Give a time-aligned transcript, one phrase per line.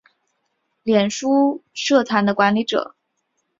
[0.81, 2.95] 脸书社团的管理者